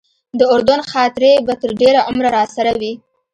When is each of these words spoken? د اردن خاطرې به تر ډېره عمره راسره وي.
د 0.39 0.41
اردن 0.53 0.79
خاطرې 0.91 1.33
به 1.45 1.53
تر 1.61 1.71
ډېره 1.81 2.01
عمره 2.09 2.29
راسره 2.37 2.71
وي. 2.79 2.93